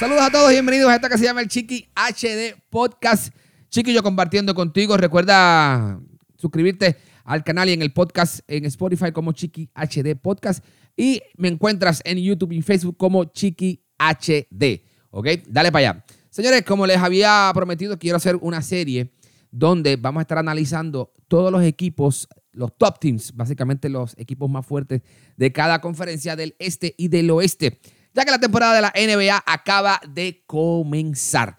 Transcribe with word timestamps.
Saludos 0.00 0.22
a 0.22 0.30
todos 0.30 0.50
bienvenidos 0.50 0.88
a 0.88 0.94
esta 0.94 1.10
que 1.10 1.18
se 1.18 1.24
llama 1.24 1.42
el 1.42 1.48
Chiqui 1.48 1.90
HD 1.94 2.58
Podcast. 2.70 3.34
Chiqui, 3.68 3.92
yo 3.92 4.02
compartiendo 4.02 4.54
contigo. 4.54 4.96
Recuerda 4.96 6.00
suscribirte 6.38 6.96
al 7.22 7.44
canal 7.44 7.68
y 7.68 7.74
en 7.74 7.82
el 7.82 7.92
podcast 7.92 8.40
en 8.48 8.64
Spotify 8.64 9.12
como 9.12 9.32
Chiqui 9.32 9.68
HD 9.74 10.16
Podcast. 10.16 10.64
Y 10.96 11.20
me 11.36 11.48
encuentras 11.48 12.00
en 12.06 12.16
YouTube 12.16 12.52
y 12.52 12.62
Facebook 12.62 12.96
como 12.96 13.26
Chiqui 13.26 13.84
HD. 13.98 14.80
¿Ok? 15.10 15.26
Dale 15.46 15.70
para 15.70 15.90
allá. 15.90 16.04
Señores, 16.30 16.62
como 16.62 16.86
les 16.86 16.96
había 16.96 17.50
prometido, 17.54 17.98
quiero 17.98 18.16
hacer 18.16 18.36
una 18.36 18.62
serie 18.62 19.12
donde 19.50 19.96
vamos 19.96 20.20
a 20.20 20.22
estar 20.22 20.38
analizando 20.38 21.12
todos 21.28 21.52
los 21.52 21.62
equipos, 21.62 22.26
los 22.52 22.74
top 22.78 23.00
teams, 23.00 23.36
básicamente 23.36 23.90
los 23.90 24.16
equipos 24.16 24.48
más 24.48 24.64
fuertes 24.64 25.02
de 25.36 25.52
cada 25.52 25.82
conferencia 25.82 26.36
del 26.36 26.56
este 26.58 26.94
y 26.96 27.08
del 27.08 27.30
oeste, 27.30 27.80
ya 28.14 28.24
que 28.24 28.30
la 28.30 28.38
temporada 28.38 28.74
de 28.74 28.80
la 28.82 28.92
NBA 28.94 29.42
acaba 29.46 30.00
de 30.08 30.42
comenzar. 30.46 31.56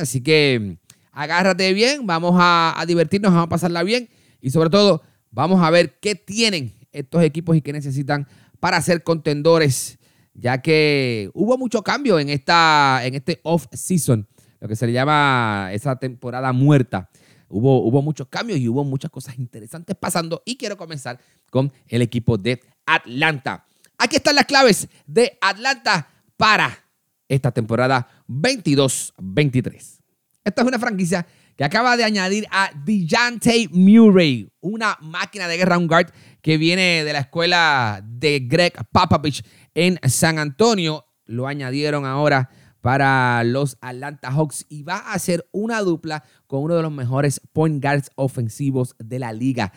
Así 0.00 0.22
que 0.22 0.78
agárrate 1.12 1.72
bien, 1.72 2.06
vamos 2.06 2.34
a, 2.36 2.74
a 2.76 2.86
divertirnos, 2.86 3.32
vamos 3.32 3.46
a 3.46 3.50
pasarla 3.50 3.82
bien 3.82 4.08
y 4.40 4.50
sobre 4.50 4.70
todo 4.70 5.02
vamos 5.30 5.62
a 5.62 5.70
ver 5.70 5.98
qué 6.00 6.14
tienen 6.14 6.74
estos 6.92 7.22
equipos 7.22 7.56
y 7.56 7.62
qué 7.62 7.72
necesitan 7.72 8.26
para 8.60 8.80
ser 8.82 9.02
contendores, 9.02 9.98
ya 10.34 10.60
que 10.60 11.30
hubo 11.34 11.56
mucho 11.58 11.82
cambio 11.82 12.18
en, 12.18 12.28
esta, 12.28 13.00
en 13.04 13.14
este 13.14 13.40
off-season, 13.44 14.26
lo 14.60 14.68
que 14.68 14.76
se 14.76 14.86
le 14.86 14.92
llama 14.92 15.70
esa 15.72 15.96
temporada 15.96 16.52
muerta. 16.52 17.08
Hubo, 17.48 17.82
hubo 17.82 18.02
muchos 18.02 18.28
cambios 18.28 18.58
y 18.58 18.68
hubo 18.68 18.84
muchas 18.84 19.10
cosas 19.10 19.38
interesantes 19.38 19.96
pasando 19.96 20.42
y 20.44 20.56
quiero 20.56 20.76
comenzar 20.76 21.18
con 21.50 21.72
el 21.86 22.02
equipo 22.02 22.36
de 22.36 22.60
Atlanta. 22.84 23.67
Aquí 23.98 24.16
están 24.16 24.36
las 24.36 24.46
claves 24.46 24.88
de 25.06 25.36
Atlanta 25.40 26.08
para 26.36 26.84
esta 27.28 27.50
temporada 27.50 28.08
22-23. 28.28 30.00
Esta 30.44 30.62
es 30.62 30.68
una 30.68 30.78
franquicia 30.78 31.26
que 31.56 31.64
acaba 31.64 31.96
de 31.96 32.04
añadir 32.04 32.46
a 32.52 32.70
DeJounte 32.84 33.68
Murray, 33.72 34.48
una 34.60 34.96
máquina 35.00 35.48
de 35.48 35.56
guerra, 35.56 35.76
un 35.76 35.88
guard 35.88 36.12
que 36.40 36.56
viene 36.56 37.02
de 37.02 37.12
la 37.12 37.18
escuela 37.18 38.00
de 38.04 38.38
Greg 38.38 38.74
Popovich 38.92 39.44
en 39.74 39.98
San 40.08 40.38
Antonio. 40.38 41.04
Lo 41.26 41.48
añadieron 41.48 42.06
ahora 42.06 42.50
para 42.80 43.42
los 43.42 43.76
Atlanta 43.80 44.30
Hawks 44.30 44.64
y 44.68 44.84
va 44.84 44.98
a 44.98 45.18
ser 45.18 45.48
una 45.50 45.80
dupla 45.80 46.22
con 46.46 46.62
uno 46.62 46.76
de 46.76 46.82
los 46.82 46.92
mejores 46.92 47.40
point 47.52 47.82
guards 47.82 48.12
ofensivos 48.14 48.94
de 49.00 49.18
la 49.18 49.32
liga. 49.32 49.72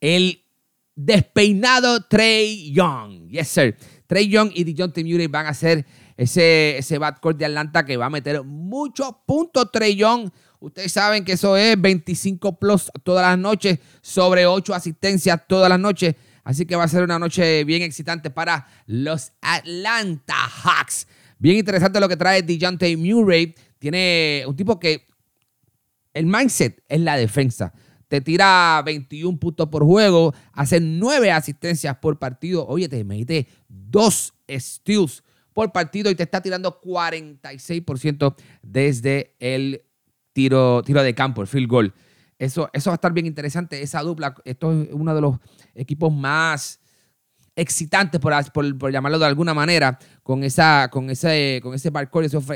El 0.00 0.44
despeinado 1.04 2.02
Trey 2.04 2.72
Young. 2.72 3.28
Yes, 3.28 3.48
sir. 3.48 3.76
Trey 4.06 4.28
Young 4.28 4.50
y 4.54 4.64
DeJounte 4.64 5.04
Murray 5.04 5.28
van 5.28 5.46
a 5.46 5.54
ser 5.54 5.86
ese, 6.16 6.76
ese 6.78 6.98
backcourt 6.98 7.38
de 7.38 7.46
Atlanta 7.46 7.84
que 7.84 7.96
va 7.96 8.06
a 8.06 8.10
meter 8.10 8.42
muchos 8.42 9.08
puntos 9.26 9.70
Trey 9.72 9.96
Young. 9.96 10.30
Ustedes 10.58 10.92
saben 10.92 11.24
que 11.24 11.32
eso 11.32 11.56
es 11.56 11.80
25 11.80 12.58
plus 12.58 12.90
todas 13.02 13.26
las 13.26 13.38
noches, 13.38 13.78
sobre 14.02 14.46
8 14.46 14.74
asistencias 14.74 15.40
todas 15.48 15.70
las 15.70 15.80
noches. 15.80 16.16
Así 16.44 16.66
que 16.66 16.76
va 16.76 16.84
a 16.84 16.88
ser 16.88 17.02
una 17.02 17.18
noche 17.18 17.64
bien 17.64 17.82
excitante 17.82 18.30
para 18.30 18.66
los 18.86 19.32
Atlanta 19.40 20.34
Hawks. 20.34 21.06
Bien 21.38 21.56
interesante 21.56 22.00
lo 22.00 22.08
que 22.08 22.16
trae 22.16 22.42
DeJounte 22.42 22.94
Murray. 22.96 23.54
Tiene 23.78 24.44
un 24.46 24.56
tipo 24.56 24.78
que 24.78 25.06
el 26.12 26.26
mindset 26.26 26.82
es 26.88 27.00
la 27.00 27.16
defensa. 27.16 27.72
Te 28.10 28.20
tira 28.20 28.82
21 28.84 29.38
puntos 29.38 29.68
por 29.68 29.84
juego, 29.84 30.34
hace 30.52 30.80
9 30.80 31.30
asistencias 31.30 31.96
por 31.98 32.18
partido. 32.18 32.66
Oye, 32.66 32.88
te 32.88 33.04
mete 33.04 33.46
2 33.68 34.34
steals 34.50 35.22
por 35.52 35.70
partido 35.70 36.10
y 36.10 36.16
te 36.16 36.24
está 36.24 36.42
tirando 36.42 36.80
46% 36.80 38.34
desde 38.62 39.36
el 39.38 39.84
tiro, 40.32 40.82
tiro 40.82 41.04
de 41.04 41.14
campo, 41.14 41.40
el 41.40 41.46
field 41.46 41.68
goal. 41.68 41.94
Eso, 42.36 42.68
eso 42.72 42.90
va 42.90 42.94
a 42.94 42.96
estar 42.96 43.12
bien 43.12 43.26
interesante, 43.26 43.80
esa 43.80 44.00
dupla. 44.02 44.34
Esto 44.44 44.72
es 44.72 44.88
uno 44.90 45.14
de 45.14 45.20
los 45.20 45.36
equipos 45.76 46.12
más 46.12 46.80
excitantes, 47.54 48.20
por, 48.20 48.76
por, 48.76 48.90
llamarlo 48.90 49.20
de 49.20 49.26
alguna 49.26 49.54
manera, 49.54 50.00
con, 50.24 50.42
esa, 50.42 50.88
con 50.90 51.10
ese, 51.10 51.60
con 51.62 51.74
ese 51.74 51.92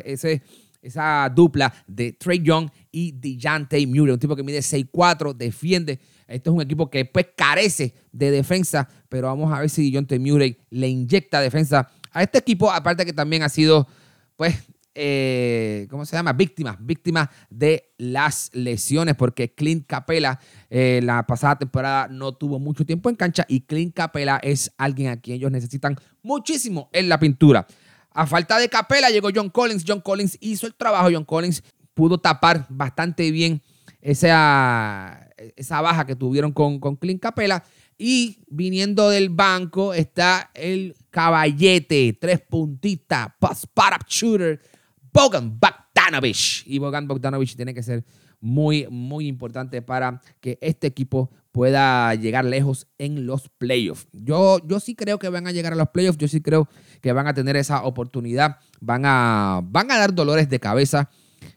ese, 0.05 0.43
esa 0.85 1.31
dupla 1.35 1.73
de 1.87 2.13
Trey 2.13 2.41
Young 2.43 2.69
y 2.93 3.13
DeJounte 3.13 3.87
Murray, 3.87 4.13
un 4.13 4.19
tipo 4.19 4.37
que 4.37 4.43
mide 4.43 4.61
6'4, 4.61 5.35
defiende. 5.35 5.99
Esto 6.29 6.51
es 6.51 6.55
un 6.57 6.63
equipo 6.63 6.89
que 6.89 7.05
pues 7.05 7.29
carece 7.37 7.95
de 8.13 8.31
defensa, 8.31 8.89
pero 9.09 9.29
vamos 9.29 9.53
a 9.53 9.61
ver 9.61 9.71
si 9.71 9.91
DeJounte 9.91 10.19
Murray 10.19 10.57
le 10.71 10.89
inyecta 10.89 11.41
defensa 11.41 11.91
a 12.13 12.23
este 12.23 12.39
equipo, 12.39 12.71
aparte 12.71 13.05
que 13.05 13.13
también 13.13 13.43
ha 13.43 13.49
sido 13.49 13.89
pues 14.37 14.55
eh, 14.97 15.89
¿cómo 15.91 16.07
se 16.07 16.17
llama? 16.17 16.33
Víctima, 16.33 16.77
víctima 16.81 17.29
de 17.51 17.93
las 17.99 18.51
lesiones, 18.55 19.17
porque 19.17 19.53
Clint 19.53 19.87
Capela 19.87 20.39
eh, 20.71 21.01
la 21.03 21.27
pasada 21.27 21.59
temporada 21.59 22.07
no 22.09 22.33
tuvo 22.33 22.61
mucho 22.61 22.87
tiempo 22.87 23.11
en 23.11 23.17
cancha 23.17 23.45
y 23.49 23.63
Clint 23.63 23.95
Capela 23.95 24.39
es 24.43 24.73
alguien 24.79 25.11
a 25.11 25.17
quien 25.21 25.39
ellos 25.39 25.51
necesitan 25.51 25.97
muchísimo 26.23 26.91
en 26.93 27.09
la 27.09 27.19
pintura. 27.19 27.67
A 28.15 28.27
falta 28.27 28.59
de 28.59 28.69
Capela 28.69 29.11
llegó 29.11 29.29
John 29.35 29.51
Collins, 29.51 29.85
John 29.87 30.01
Collins 30.01 30.39
hizo 30.41 30.69
el 30.69 30.75
trabajo, 30.75 31.09
John 31.13 31.25
Collins 31.25 31.63
pudo 31.95 32.19
tapar 32.19 32.65
bastante 32.69 33.31
bien 33.33 33.61
esa, 34.01 35.29
esa 35.57 35.81
baja 35.81 36.07
que 36.07 36.15
tuvieron 36.15 36.53
con, 36.53 36.79
con 36.79 36.95
Clint 36.95 37.21
Capela. 37.21 37.65
Y 37.99 38.39
viniendo 38.49 39.11
del 39.11 39.31
banco 39.31 39.95
está 39.95 40.51
el 40.55 40.97
caballete, 41.11 42.17
tres 42.21 42.41
puntitas, 42.41 43.29
post 43.39 43.67
up 43.77 44.07
shooter, 44.09 44.61
Bogan 45.13 45.59
Bogdanovich. 45.59 46.65
Y 46.67 46.79
Bogan 46.79 47.09
Bogdanovich 47.09 47.57
tiene 47.57 47.75
que 47.75 47.83
ser 47.83 48.05
muy, 48.45 48.87
muy 48.91 49.27
importante 49.27 49.81
para 49.81 50.21
que 50.41 50.59
este 50.61 50.87
equipo 50.87 51.31
pueda 51.51 52.15
llegar 52.15 52.45
lejos 52.45 52.87
en 52.99 53.27
los 53.27 53.49
playoffs. 53.49 54.07
Yo, 54.13 54.59
yo 54.67 54.81
sí 54.81 54.95
creo 54.95 55.19
que 55.19 55.31
van 55.31 55.47
a 55.47 55.53
llegar 55.53 55.73
a 55.73 55.77
los 55.77 55.89
playoffs, 55.89 56.19
yo 56.19 56.29
sí 56.29 56.43
creo 56.43 56.69
que 57.01 57.13
van 57.13 57.27
a 57.27 57.33
tener 57.33 57.57
esa 57.57 57.85
oportunidad, 57.85 58.59
van 58.81 59.05
a, 59.07 59.63
van 59.65 59.91
a 59.91 59.99
dar 59.99 60.15
dolores 60.15 60.51
de 60.51 60.61
cabeza, 60.61 61.09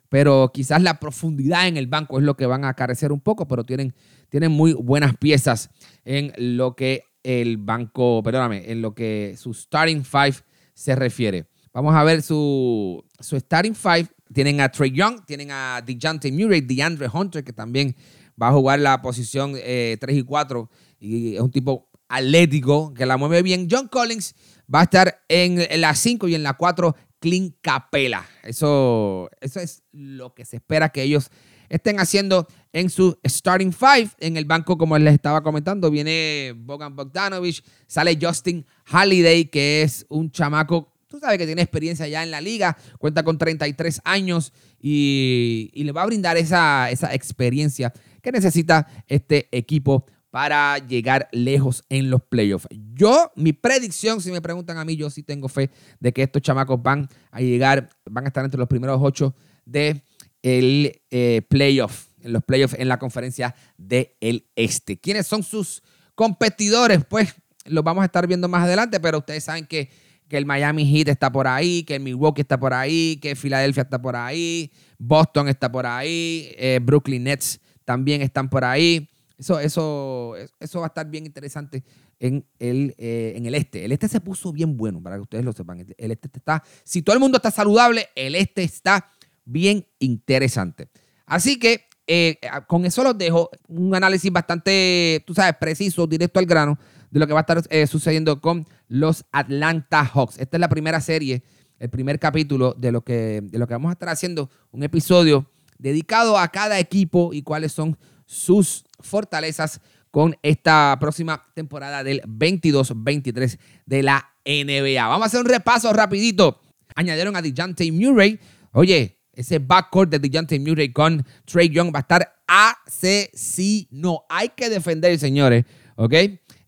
pero 0.07 0.49
quizás 0.53 0.81
la 0.81 0.97
profundidad 0.97 1.67
en 1.67 1.75
el 1.75 1.87
banco 1.87 2.19
es 2.19 2.23
lo 2.23 2.37
que 2.37 2.45
van 2.45 2.63
a 2.63 2.73
carecer 2.73 3.11
un 3.11 3.19
poco, 3.19 3.49
pero 3.49 3.65
tienen, 3.65 3.93
tienen 4.29 4.53
muy 4.53 4.71
buenas 4.71 5.17
piezas 5.17 5.69
en 6.05 6.31
lo 6.37 6.75
que 6.77 7.03
el 7.23 7.57
banco, 7.57 8.23
perdóname, 8.23 8.71
en 8.71 8.81
lo 8.81 8.95
que 8.95 9.35
su 9.37 9.53
starting 9.53 10.05
five 10.05 10.35
se 10.73 10.95
refiere. 10.95 11.49
Vamos 11.73 11.93
a 11.93 12.05
ver 12.05 12.21
su, 12.21 13.03
su 13.19 13.37
starting 13.37 13.75
five. 13.75 14.07
Tienen 14.33 14.61
a 14.61 14.69
Trey 14.69 14.91
Young, 14.91 15.25
tienen 15.25 15.51
a 15.51 15.81
DeJounte 15.85 16.31
Murray, 16.31 16.61
DeAndre 16.61 17.09
Hunter, 17.11 17.43
que 17.43 17.53
también 17.53 17.95
va 18.41 18.49
a 18.49 18.51
jugar 18.51 18.79
la 18.79 19.01
posición 19.01 19.53
3 19.53 19.63
eh, 19.63 19.97
y 20.09 20.23
4 20.23 20.69
y 20.99 21.35
es 21.35 21.41
un 21.41 21.51
tipo 21.51 21.89
atlético 22.07 22.93
que 22.93 23.05
la 23.05 23.17
mueve 23.17 23.41
bien. 23.41 23.67
John 23.69 23.87
Collins 23.87 24.35
va 24.73 24.81
a 24.81 24.83
estar 24.83 25.23
en 25.27 25.81
la 25.81 25.95
5 25.95 26.27
y 26.27 26.35
en 26.35 26.43
la 26.43 26.53
4 26.53 26.95
Clint 27.19 27.55
Capela. 27.61 28.25
Eso, 28.43 29.29
eso 29.41 29.59
es 29.59 29.83
lo 29.91 30.33
que 30.33 30.45
se 30.45 30.57
espera 30.57 30.89
que 30.89 31.03
ellos 31.03 31.29
estén 31.69 31.99
haciendo 31.99 32.47
en 32.71 32.89
su 32.89 33.17
starting 33.25 33.73
five. 33.73 34.09
En 34.19 34.37
el 34.37 34.45
banco, 34.45 34.77
como 34.77 34.97
les 34.97 35.13
estaba 35.13 35.41
comentando, 35.41 35.89
viene 35.89 36.53
Bogan 36.55 36.95
Bogdanovich, 36.95 37.63
sale 37.87 38.17
Justin 38.21 38.65
Halliday, 38.85 39.45
que 39.45 39.81
es 39.81 40.05
un 40.09 40.31
chamaco 40.31 40.93
tú 41.07 41.19
sabes 41.19 41.37
que 41.37 41.45
tiene 41.45 41.61
experiencia 41.61 42.07
ya 42.07 42.23
en 42.23 42.31
la 42.31 42.41
liga, 42.41 42.77
cuenta 42.99 43.23
con 43.23 43.37
33 43.37 44.01
años 44.03 44.53
y, 44.79 45.71
le 45.73 45.91
va 45.91 46.03
a 46.03 46.05
brindar 46.05 46.37
esa, 46.37 46.89
esa 46.91 47.13
experiencia 47.13 47.93
que 48.21 48.31
necesita 48.31 48.87
este 49.07 49.47
equipo 49.51 50.05
para 50.29 50.77
llegar 50.77 51.29
lejos 51.31 51.83
en 51.89 52.09
los 52.09 52.21
playoffs. 52.21 52.67
Yo, 52.93 53.31
mi 53.35 53.53
predicción, 53.53 54.21
si 54.21 54.31
me 54.31 54.41
preguntan 54.41 54.77
a 54.77 54.85
mí, 54.85 54.95
yo 54.95 55.09
sí 55.09 55.23
tengo 55.23 55.47
fe 55.47 55.71
de 55.99 56.11
que 56.13 56.23
estos 56.23 56.41
chamacos 56.41 56.81
van 56.81 57.07
a 57.31 57.41
llegar, 57.41 57.89
van 58.05 58.25
a 58.25 58.27
estar 58.27 58.43
entre 58.43 58.59
los 58.59 58.67
primeros 58.67 58.99
ocho 59.01 59.35
de 59.65 60.03
eh, 60.43 61.41
playoff, 61.47 62.07
en 62.21 62.33
los 62.33 62.43
playoffs 62.43 62.75
en 62.77 62.87
la 62.87 62.99
conferencia 62.99 63.55
del 63.77 64.45
Este. 64.55 64.99
¿Quiénes 64.99 65.27
son 65.27 65.43
sus 65.43 65.81
competidores? 66.15 67.03
Pues 67.05 67.33
los 67.65 67.83
vamos 67.83 68.03
a 68.03 68.05
estar 68.05 68.27
viendo 68.27 68.47
más 68.47 68.63
adelante, 68.63 68.99
pero 68.99 69.19
ustedes 69.19 69.43
saben 69.43 69.65
que 69.65 69.89
que 70.27 70.37
el 70.37 70.45
Miami 70.45 70.85
Heat 70.85 71.09
está 71.09 71.31
por 71.31 71.47
ahí, 71.47 71.83
que 71.83 71.95
el 71.95 72.01
Milwaukee 72.01 72.41
está 72.41 72.59
por 72.59 72.73
ahí, 72.73 73.17
que 73.21 73.35
Filadelfia 73.35 73.83
está 73.83 74.01
por 74.01 74.15
ahí, 74.15 74.71
Boston 74.97 75.47
está 75.47 75.71
por 75.71 75.85
ahí, 75.85 76.51
eh, 76.57 76.79
Brooklyn 76.81 77.23
Nets 77.23 77.59
también 77.85 78.21
están 78.21 78.49
por 78.49 78.65
ahí. 78.65 79.09
Eso, 79.37 79.59
eso, 79.59 80.33
eso 80.59 80.79
va 80.79 80.87
a 80.87 80.89
estar 80.89 81.07
bien 81.07 81.25
interesante 81.25 81.83
en 82.19 82.45
el, 82.59 82.95
eh, 82.97 83.33
en 83.35 83.45
el 83.45 83.55
este. 83.55 83.85
El 83.85 83.91
este 83.91 84.07
se 84.07 84.19
puso 84.19 84.51
bien 84.51 84.75
bueno, 84.75 85.01
para 85.01 85.15
que 85.15 85.21
ustedes 85.21 85.45
lo 85.45 85.53
sepan. 85.53 85.85
El 85.97 86.11
este 86.11 86.29
está, 86.33 86.63
si 86.83 87.01
todo 87.01 87.13
el 87.13 87.19
mundo 87.19 87.37
está 87.37 87.51
saludable, 87.51 88.09
el 88.15 88.35
este 88.35 88.63
está 88.63 89.11
bien 89.45 89.85
interesante. 89.99 90.89
Así 91.25 91.59
que 91.59 91.85
eh, 92.07 92.39
con 92.67 92.85
eso 92.85 93.03
los 93.03 93.17
dejo. 93.17 93.49
Un 93.67 93.93
análisis 93.93 94.31
bastante, 94.31 95.23
tú 95.27 95.33
sabes, 95.33 95.55
preciso, 95.59 96.07
directo 96.07 96.39
al 96.39 96.45
grano 96.45 96.79
de 97.11 97.19
lo 97.19 97.27
que 97.27 97.33
va 97.33 97.39
a 97.39 97.41
estar 97.41 97.61
eh, 97.69 97.87
sucediendo 97.87 98.41
con 98.41 98.67
los 98.87 99.25
Atlanta 99.31 100.03
Hawks. 100.03 100.37
Esta 100.39 100.57
es 100.57 100.61
la 100.61 100.69
primera 100.69 101.01
serie 101.01 101.43
el 101.79 101.89
primer 101.89 102.19
capítulo 102.19 102.75
de 102.77 102.91
lo 102.91 103.01
que, 103.01 103.41
de 103.43 103.59
lo 103.59 103.67
que 103.67 103.73
vamos 103.73 103.89
a 103.89 103.93
estar 103.93 104.09
haciendo, 104.09 104.49
un 104.71 104.83
episodio 104.83 105.49
dedicado 105.77 106.37
a 106.37 106.47
cada 106.47 106.79
equipo 106.79 107.33
y 107.33 107.43
cuáles 107.43 107.71
son 107.71 107.97
sus 108.25 108.85
fortalezas 108.99 109.79
con 110.11 110.35
esta 110.41 110.97
próxima 110.99 111.43
temporada 111.53 112.03
del 112.03 112.21
22-23 112.23 113.59
de 113.85 114.03
la 114.03 114.33
NBA. 114.45 115.07
Vamos 115.07 115.23
a 115.23 115.27
hacer 115.27 115.41
un 115.41 115.45
repaso 115.45 115.93
rapidito. 115.93 116.61
Añadieron 116.95 117.35
a 117.35 117.41
DeJounte 117.41 117.91
Murray. 117.91 118.39
Oye, 118.71 119.19
ese 119.33 119.59
backcourt 119.59 120.09
de 120.09 120.19
DeJounte 120.19 120.59
Murray 120.59 120.91
con 120.91 121.23
Trey 121.45 121.69
Young 121.69 121.93
va 121.93 121.99
a 121.99 122.01
estar 122.01 122.41
asesino. 122.47 124.23
Hay 124.29 124.49
que 124.49 124.69
defender, 124.69 125.19
señores. 125.19 125.65
¿Ok? 125.95 126.13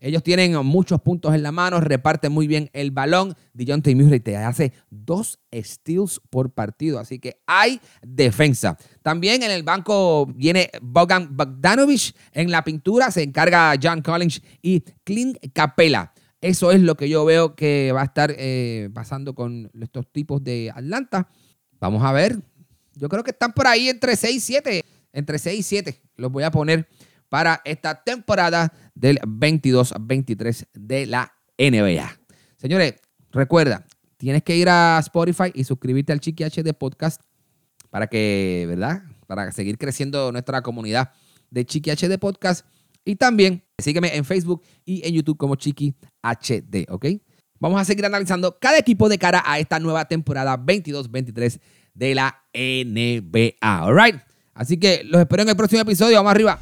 Ellos 0.00 0.22
tienen 0.22 0.54
muchos 0.64 1.00
puntos 1.02 1.34
en 1.34 1.42
la 1.42 1.52
mano, 1.52 1.78
reparten 1.80 2.32
muy 2.32 2.46
bien 2.46 2.70
el 2.72 2.90
balón. 2.90 3.34
DeJounte 3.52 3.94
Murray 3.94 4.20
te 4.20 4.36
hace 4.36 4.72
dos 4.88 5.38
steals 5.52 6.20
por 6.30 6.52
partido, 6.52 6.98
así 6.98 7.18
que 7.18 7.40
hay 7.46 7.80
defensa. 8.02 8.78
También 9.02 9.42
en 9.42 9.50
el 9.50 9.62
banco 9.62 10.26
viene 10.26 10.70
Bogan 10.80 11.36
Bogdanovich. 11.36 12.14
En 12.32 12.50
la 12.50 12.64
pintura 12.64 13.10
se 13.10 13.22
encarga 13.22 13.74
John 13.80 14.00
Collins 14.00 14.40
y 14.62 14.80
Clint 15.04 15.36
Capella. 15.52 16.12
Eso 16.40 16.72
es 16.72 16.80
lo 16.80 16.94
que 16.94 17.10
yo 17.10 17.26
veo 17.26 17.54
que 17.54 17.92
va 17.94 18.00
a 18.00 18.06
estar 18.06 18.34
eh, 18.38 18.88
pasando 18.94 19.34
con 19.34 19.70
estos 19.78 20.10
tipos 20.10 20.42
de 20.42 20.72
Atlanta. 20.74 21.28
Vamos 21.78 22.02
a 22.02 22.12
ver. 22.12 22.40
Yo 22.94 23.10
creo 23.10 23.22
que 23.22 23.32
están 23.32 23.52
por 23.52 23.66
ahí 23.66 23.90
entre 23.90 24.16
6 24.16 24.36
y 24.36 24.40
7. 24.40 24.84
Entre 25.12 25.38
6 25.38 25.60
y 25.60 25.62
7 25.62 26.00
los 26.16 26.30
voy 26.30 26.44
a 26.44 26.50
poner 26.50 26.88
para 27.30 27.62
esta 27.64 28.02
temporada 28.02 28.70
del 28.94 29.18
22-23 29.20 30.66
de 30.74 31.06
la 31.06 31.32
NBA. 31.56 32.20
Señores, 32.58 32.96
recuerda, 33.30 33.86
tienes 34.18 34.42
que 34.42 34.56
ir 34.56 34.68
a 34.68 34.98
Spotify 35.00 35.50
y 35.54 35.64
suscribirte 35.64 36.12
al 36.12 36.20
Chiqui 36.20 36.44
HD 36.44 36.74
Podcast 36.74 37.22
para 37.88 38.08
que, 38.08 38.66
¿verdad? 38.68 39.02
Para 39.26 39.50
seguir 39.52 39.78
creciendo 39.78 40.30
nuestra 40.32 40.60
comunidad 40.60 41.12
de 41.50 41.64
Chiqui 41.64 41.90
HD 41.90 42.18
Podcast. 42.18 42.66
Y 43.04 43.16
también 43.16 43.64
sígueme 43.78 44.14
en 44.14 44.24
Facebook 44.24 44.62
y 44.84 45.06
en 45.06 45.14
YouTube 45.14 45.38
como 45.38 45.54
Chiqui 45.54 45.94
HD, 46.22 46.86
¿ok? 46.90 47.06
Vamos 47.58 47.80
a 47.80 47.84
seguir 47.84 48.04
analizando 48.04 48.58
cada 48.58 48.78
equipo 48.78 49.08
de 49.08 49.18
cara 49.18 49.42
a 49.46 49.58
esta 49.58 49.78
nueva 49.78 50.06
temporada 50.06 50.58
22-23 50.58 51.60
de 51.94 52.14
la 52.14 52.44
NBA, 52.52 53.84
¿all 53.84 53.96
right? 53.96 54.16
Así 54.52 54.78
que 54.78 55.02
los 55.04 55.20
espero 55.20 55.42
en 55.42 55.50
el 55.50 55.56
próximo 55.56 55.82
episodio. 55.82 56.16
Vamos 56.16 56.32
arriba. 56.32 56.60